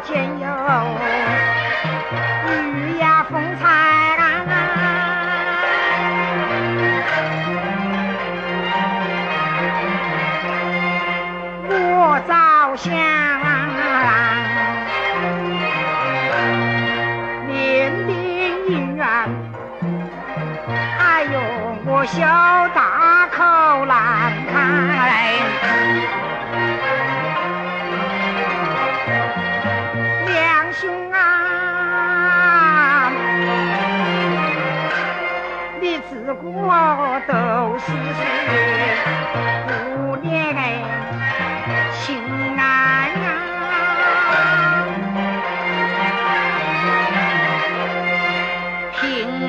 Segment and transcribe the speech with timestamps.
[0.00, 1.09] 天哟
[37.90, 38.54] 都是血，
[39.66, 40.28] 不念
[41.92, 42.06] 情
[42.56, 42.60] 爱
[43.08, 43.26] 呀。
[49.00, 49.02] 平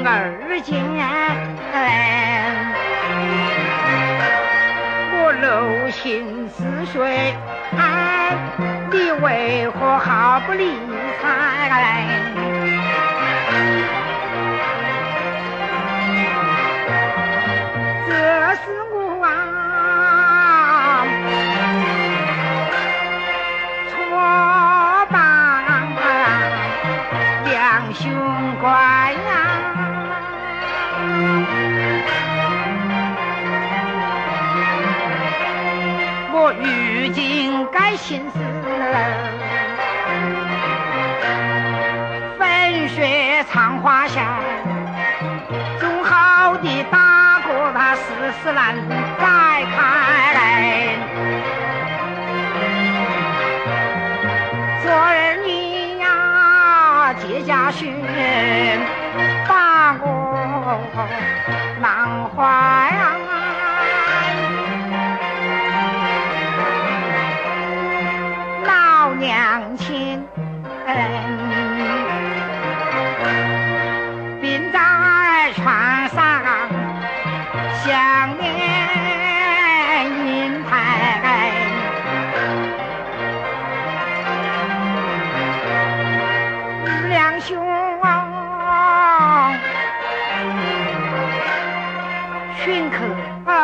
[0.07, 0.13] 儿
[0.61, 0.73] 间，
[5.13, 5.45] 我柔
[5.91, 6.57] 情似
[6.91, 7.35] 水，
[7.77, 8.35] 哎，
[8.91, 10.79] 你为何毫不理
[11.21, 12.50] 睬？
[37.01, 38.37] 如今该心思，
[42.37, 44.23] 粉雪藏花香，
[45.79, 48.13] 种好的大哥他丝
[48.43, 48.75] 丝难
[49.19, 49.81] 摘开
[50.35, 50.93] 来。
[54.83, 57.95] 做儿女呀，结家训，
[59.47, 60.05] 把我
[61.81, 62.45] 难怀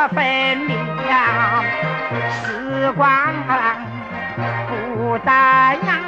[0.09, 0.77] 分明，
[2.31, 3.33] 时光
[4.77, 5.31] 不待
[5.85, 5.99] 呀。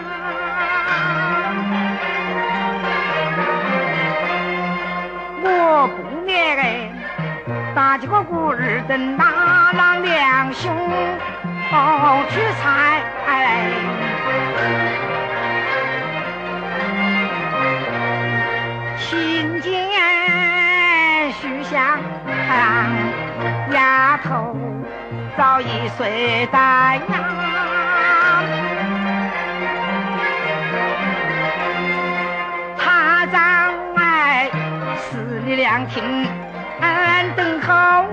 [5.41, 6.93] 我不念
[7.75, 10.71] 打几个鼓儿灯，哪让两兄
[11.71, 13.01] 哦去采。
[24.23, 24.55] 头
[25.37, 27.39] 早已睡在呀。
[32.77, 34.51] 他在
[34.97, 36.03] 十里凉亭
[37.35, 38.08] 等候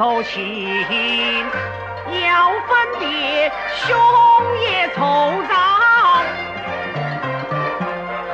[0.00, 1.44] 仇情
[2.24, 3.98] 要分别兄
[4.58, 5.52] 也惆怅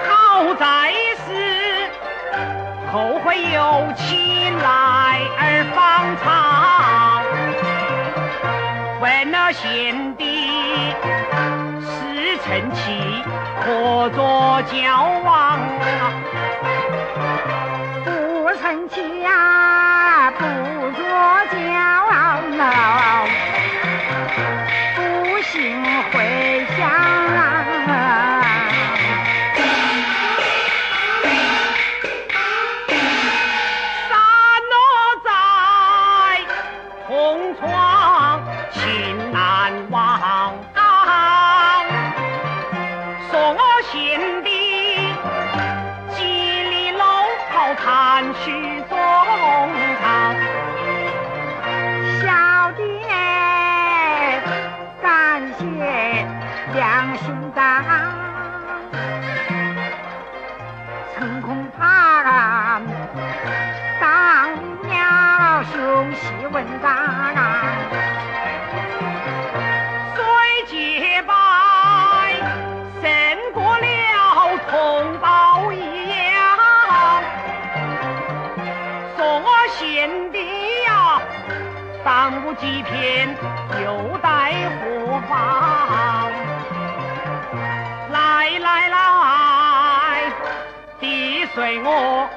[0.07, 0.93] 好在
[1.27, 1.91] 是
[2.93, 7.25] 后会有期来日方长
[9.01, 10.95] 问那贤弟
[11.81, 13.25] 是臣妻
[13.65, 16.36] 可做交往啊
[79.17, 80.39] 做我贤弟
[80.85, 81.23] 呀，
[82.05, 83.35] 耽误几天
[83.83, 86.31] 又待何方？
[88.13, 88.97] 来来来，
[91.01, 92.29] 弟随我。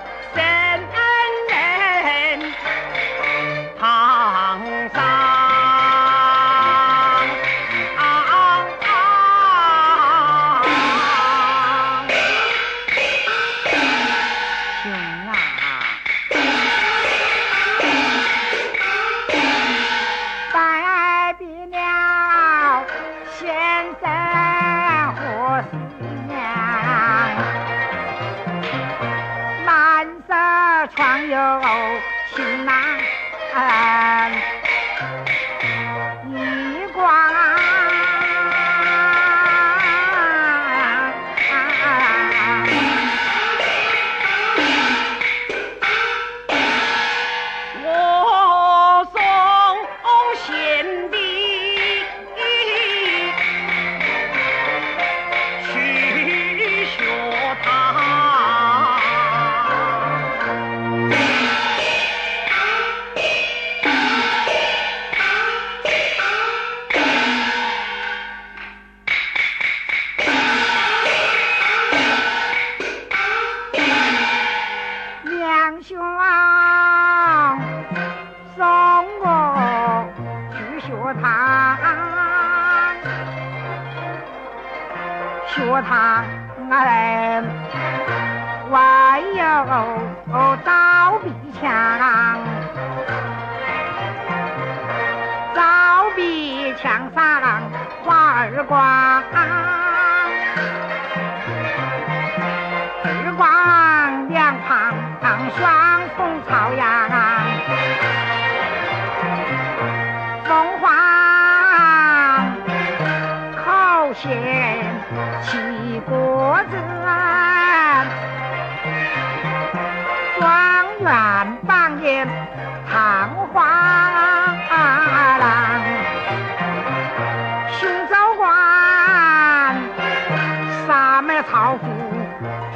[85.48, 86.24] 学他
[86.70, 87.44] 来，
[88.70, 88.76] 我
[89.36, 89.42] 有
[90.64, 90.70] 照
[91.24, 91.28] 壁
[91.60, 91.68] 墙，
[95.54, 95.60] 照
[96.16, 97.18] 壁墙上
[98.04, 98.80] 花儿光，
[103.04, 103.08] 儿
[103.38, 104.72] 光两旁
[105.58, 105.89] 双。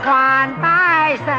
[0.06, 0.90] ความใต้
[1.24, 1.30] แส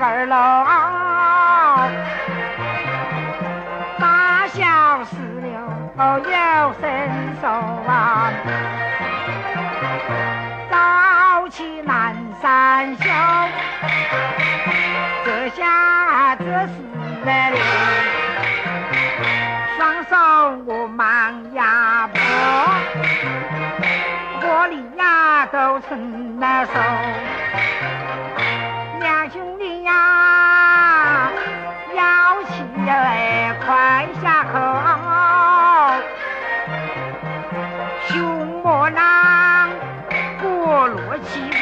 [0.00, 0.64] 二老，
[3.98, 7.08] 大小死了有身
[7.40, 7.48] 手
[7.86, 8.30] 啊。
[10.70, 13.08] 早起南山秀，
[15.24, 16.72] 这下这是
[17.24, 17.56] 了，
[19.76, 20.16] 双手
[20.66, 22.18] 我忙呀婆，
[24.40, 26.72] 火里呀都成了手，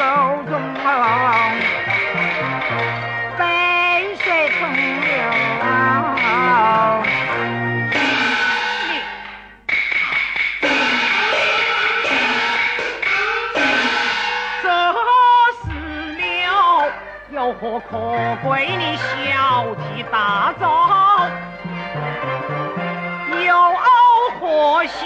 [0.03, 0.59] 落七沟中，
[3.39, 3.41] 北
[4.17, 4.27] 水
[4.59, 4.61] 东
[5.01, 5.11] 流。
[14.63, 14.67] 这
[15.63, 15.65] 死
[16.19, 16.91] 了，
[17.31, 17.91] 有何可
[18.43, 19.07] 贵你小
[19.77, 19.81] 题
[20.11, 20.67] 大做？
[23.45, 23.49] 有
[24.41, 24.99] 何喜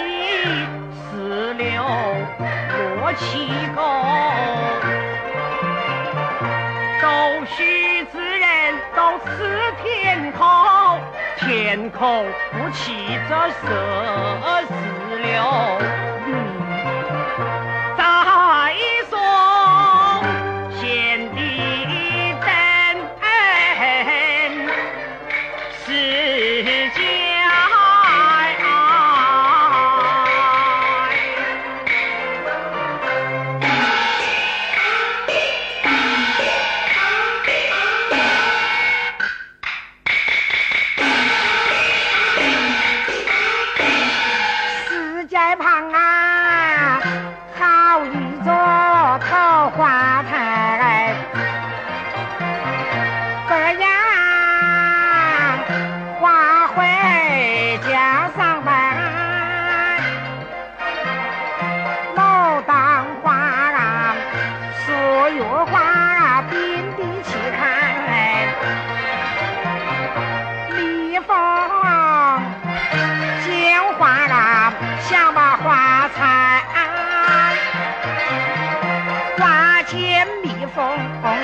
[3.17, 3.81] 七个？
[7.01, 9.27] 都须之人都此
[9.83, 10.99] 天口，
[11.37, 14.71] 天口不起这蛇死
[15.19, 15.76] 了。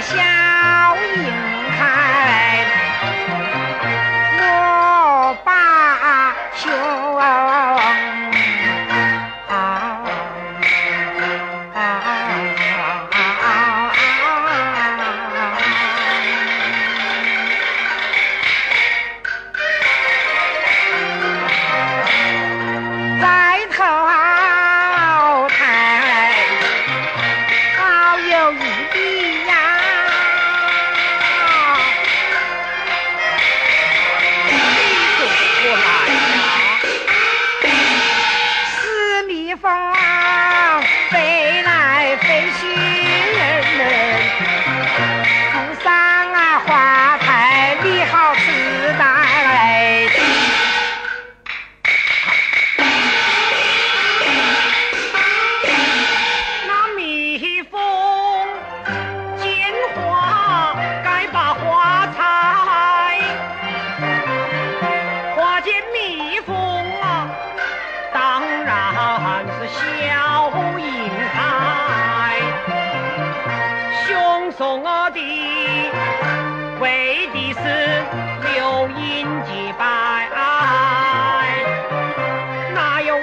[0.03, 0.42] 下。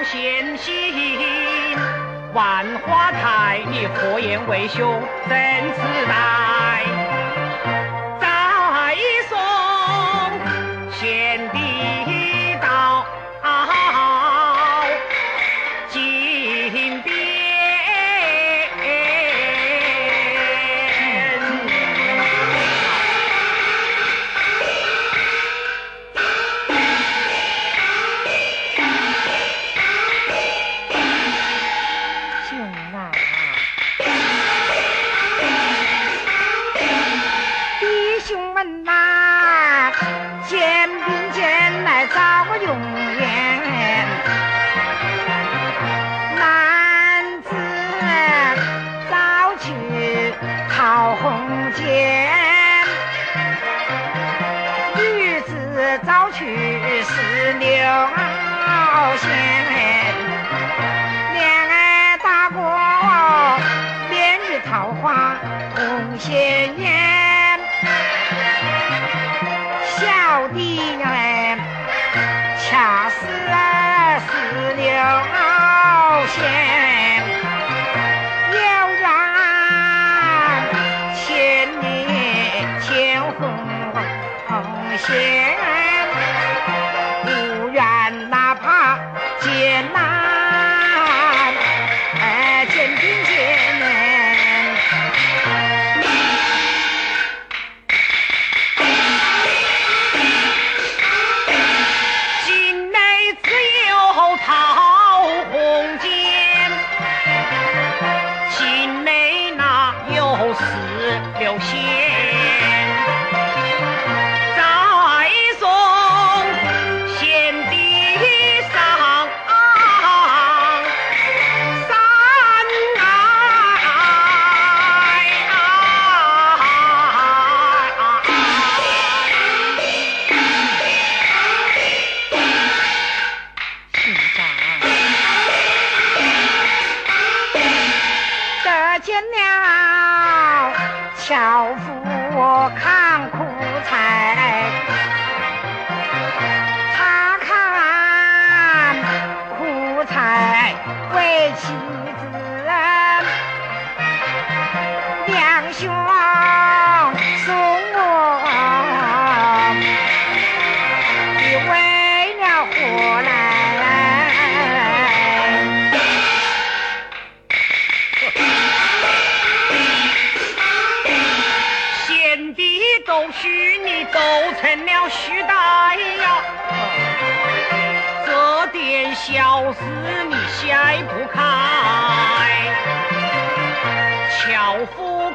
[0.03, 1.77] 贤心
[2.33, 3.61] 万花台？
[3.69, 5.01] 你何言为兄
[51.71, 52.10] 间。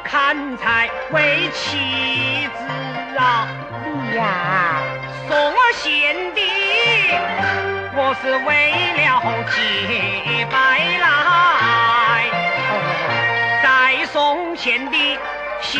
[0.03, 3.47] 砍柴为妻子啊！
[3.85, 4.81] 你呀
[5.27, 6.41] 送贤弟，
[7.93, 9.55] 我是为了结
[10.51, 10.55] 拜
[11.01, 11.05] 来，
[13.63, 13.65] 在
[14.05, 15.17] 送贤弟
[15.61, 15.77] 下。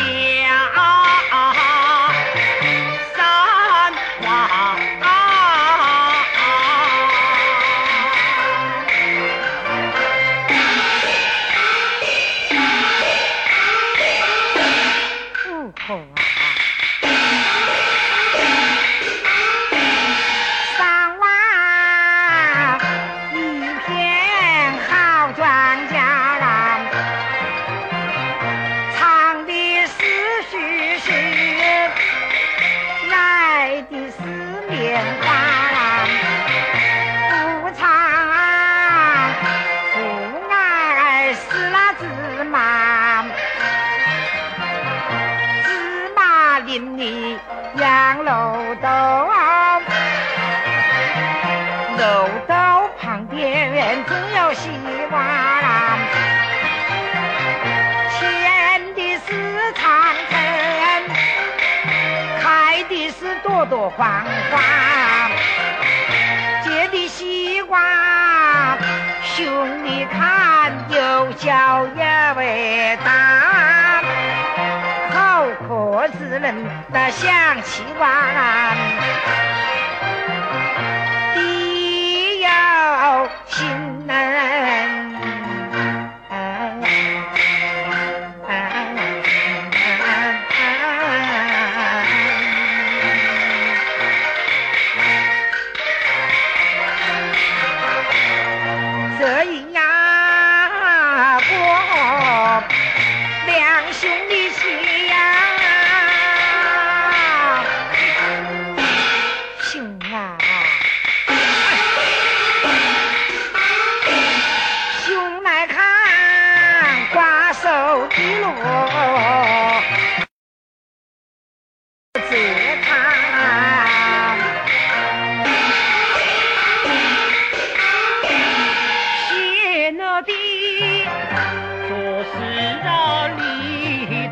[63.98, 64.06] 黄
[64.52, 65.28] 花，
[66.62, 68.78] 结的西瓜，
[69.24, 74.00] 兄弟看又小又伟大，
[75.12, 78.08] 口渴之人那想起碗，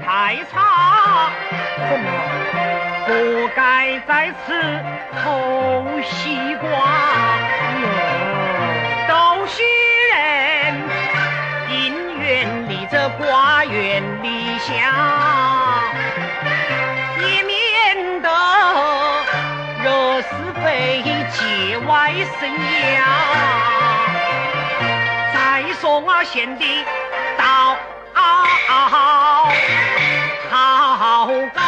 [0.04, 1.30] 太差
[1.76, 2.06] 怎么？
[3.06, 4.52] 不该在此
[5.22, 6.66] 偷西瓜。
[9.08, 9.62] 都是
[10.12, 10.74] 人
[11.70, 12.24] 因远
[12.68, 14.72] 离这瓜园篱下，
[17.20, 18.28] 也免得
[19.84, 20.28] 惹是
[20.64, 22.50] 非节外生
[22.94, 22.96] 芽。
[25.32, 25.36] 再
[25.80, 26.84] 说我贤弟
[28.26, 29.48] 道
[30.98, 31.60] 好高。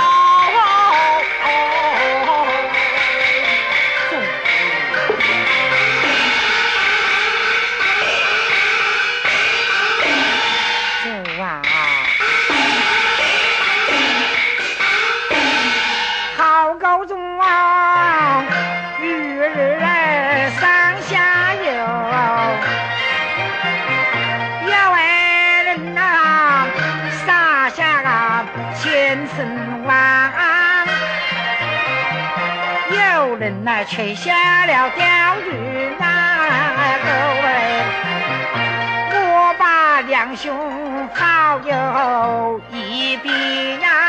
[11.05, 11.62] 走啊！
[16.37, 17.78] 好高中啊，
[33.88, 35.05] 人呐却下了钓
[35.40, 37.09] 鱼那各
[37.42, 37.46] 位。
[39.14, 43.29] 我把两兄好友一比
[43.81, 44.08] 呀